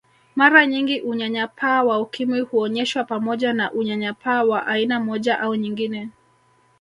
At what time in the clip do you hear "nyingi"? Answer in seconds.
0.65-1.01